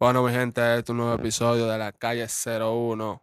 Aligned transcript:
Bueno, 0.00 0.22
mi 0.22 0.32
gente, 0.32 0.62
este 0.62 0.80
es 0.80 0.88
un 0.88 0.96
nuevo 0.96 1.14
episodio 1.14 1.66
de 1.66 1.76
la 1.76 1.92
calle 1.92 2.26
01. 2.26 3.22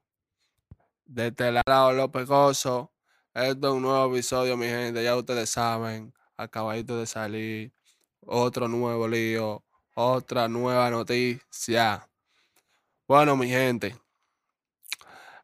De 1.05 1.27
este 1.29 1.51
lado 1.51 1.91
López 1.91 2.27
Gozo. 2.27 2.93
Esto 3.33 3.69
es 3.69 3.73
un 3.73 3.81
nuevo 3.81 4.13
episodio, 4.13 4.55
mi 4.55 4.67
gente. 4.67 5.03
Ya 5.03 5.15
ustedes 5.15 5.49
saben. 5.49 6.13
Acabadito 6.37 6.99
de 6.99 7.07
salir. 7.07 7.73
Otro 8.21 8.67
nuevo 8.67 9.07
lío. 9.07 9.63
Otra 9.95 10.47
nueva 10.47 10.91
noticia. 10.91 12.07
Bueno, 13.07 13.35
mi 13.35 13.47
gente. 13.49 13.95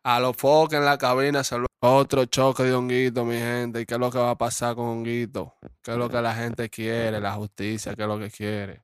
A 0.03 0.19
los 0.19 0.37
focos 0.37 0.73
en 0.75 0.85
la 0.85 0.99
cabina 0.99 1.43
se 1.43 1.55
otro 1.79 2.25
choque 2.25 2.61
de 2.61 2.75
honguito, 2.75 3.25
mi 3.25 3.39
gente. 3.39 3.81
¿Y 3.81 3.85
qué 3.87 3.95
es 3.95 3.99
lo 3.99 4.11
que 4.11 4.19
va 4.19 4.29
a 4.29 4.37
pasar 4.37 4.75
con 4.75 4.85
honguito? 4.85 5.55
¿Qué 5.81 5.93
es 5.93 5.97
lo 5.97 6.09
que 6.11 6.21
la 6.21 6.35
gente 6.35 6.69
quiere? 6.69 7.19
La 7.19 7.33
justicia, 7.33 7.95
¿qué 7.95 8.03
es 8.03 8.07
lo 8.07 8.19
que 8.19 8.29
quiere? 8.29 8.83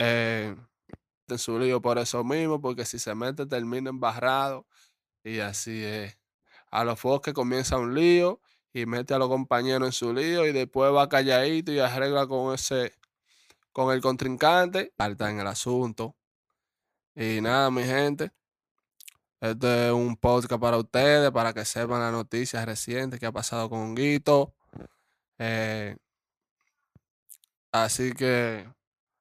Eh, 0.00 0.56
en 1.28 1.38
su 1.38 1.58
lío 1.58 1.82
por 1.82 1.98
eso 1.98 2.24
mismo, 2.24 2.60
porque 2.60 2.86
si 2.86 2.98
se 2.98 3.14
mete 3.14 3.44
termina 3.46 3.90
embarrado 3.90 4.66
y 5.22 5.40
así 5.40 5.84
es. 5.84 6.18
A 6.70 6.84
los 6.84 6.98
que 7.22 7.34
comienza 7.34 7.76
un 7.76 7.94
lío 7.94 8.40
y 8.72 8.86
mete 8.86 9.12
a 9.12 9.18
los 9.18 9.28
compañeros 9.28 9.88
en 9.88 9.92
su 9.92 10.14
lío 10.14 10.46
y 10.46 10.52
después 10.52 10.92
va 10.94 11.08
calladito 11.08 11.70
y 11.72 11.80
arregla 11.80 12.26
con 12.26 12.54
ese, 12.54 12.94
con 13.72 13.92
el 13.94 14.00
contrincante, 14.00 14.92
está 14.96 15.30
en 15.30 15.40
el 15.40 15.46
asunto. 15.46 16.16
Y 17.14 17.40
nada, 17.42 17.70
mi 17.70 17.82
gente, 17.82 18.32
este 19.40 19.88
es 19.88 19.92
un 19.92 20.16
podcast 20.16 20.60
para 20.60 20.78
ustedes, 20.78 21.30
para 21.30 21.52
que 21.52 21.64
sepan 21.66 22.00
las 22.00 22.12
noticias 22.12 22.64
recientes 22.64 23.20
que 23.20 23.26
ha 23.26 23.32
pasado 23.32 23.68
con 23.68 23.94
Guito. 23.94 24.54
Eh, 25.38 25.96
así 27.72 28.12
que 28.14 28.66